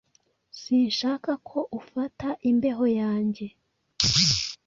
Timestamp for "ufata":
1.79-2.27